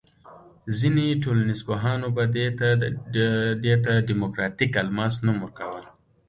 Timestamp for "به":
2.15-2.23